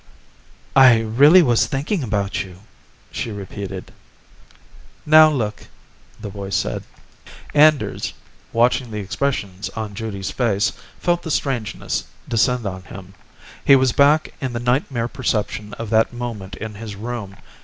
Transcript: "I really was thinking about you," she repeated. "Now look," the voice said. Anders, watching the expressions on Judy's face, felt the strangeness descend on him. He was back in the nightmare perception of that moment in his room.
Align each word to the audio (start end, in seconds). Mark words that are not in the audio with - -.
"I 0.75 0.99
really 1.01 1.43
was 1.43 1.67
thinking 1.67 2.01
about 2.01 2.41
you," 2.41 2.61
she 3.11 3.31
repeated. 3.31 3.91
"Now 5.05 5.29
look," 5.29 5.67
the 6.19 6.29
voice 6.31 6.55
said. 6.55 6.83
Anders, 7.53 8.13
watching 8.51 8.89
the 8.89 8.97
expressions 8.97 9.69
on 9.75 9.93
Judy's 9.93 10.31
face, 10.31 10.73
felt 10.99 11.21
the 11.21 11.29
strangeness 11.29 12.05
descend 12.27 12.65
on 12.65 12.81
him. 12.85 13.13
He 13.63 13.75
was 13.75 13.91
back 13.91 14.33
in 14.41 14.53
the 14.53 14.59
nightmare 14.59 15.07
perception 15.07 15.75
of 15.75 15.91
that 15.91 16.11
moment 16.13 16.55
in 16.55 16.73
his 16.73 16.95
room. 16.95 17.35